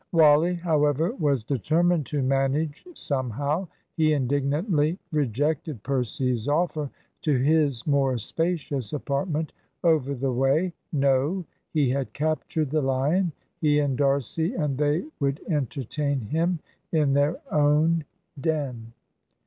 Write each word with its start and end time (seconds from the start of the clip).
Wally, 0.11 0.55
however, 0.55 1.11
was 1.11 1.43
determined 1.43 2.07
to 2.07 2.23
manage 2.23 2.87
somehow. 2.95 3.67
He 3.95 4.13
indignantly 4.13 4.97
rejected 5.11 5.83
Percy's 5.83 6.47
offer 6.47 6.89
to 7.21 7.37
his 7.37 7.85
more 7.85 8.17
spacious 8.17 8.93
apartment 8.93 9.53
over 9.83 10.15
the 10.15 10.33
way. 10.33 10.73
No. 10.91 11.45
He 11.69 11.91
had 11.91 12.13
captured 12.13 12.71
the 12.71 12.81
lion 12.81 13.31
he 13.59 13.77
and 13.77 13.95
D'Arcy 13.95 14.55
and 14.55 14.75
they 14.75 15.05
would 15.19 15.39
entertain 15.47 16.19
him 16.21 16.61
in 16.91 17.13
their 17.13 17.39
own 17.51 18.03
den. 18.39 18.93